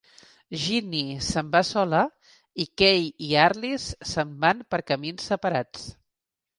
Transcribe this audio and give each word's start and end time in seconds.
Ginnie 0.61 1.17
s'en 1.25 1.51
va 1.57 1.61
sola, 1.73 2.01
i 2.65 2.67
Kay 2.83 3.07
i 3.29 3.31
Arlis 3.45 3.89
s'en 4.15 4.35
van 4.47 4.69
per 4.73 4.85
camins 4.93 5.33
separats. 5.33 5.91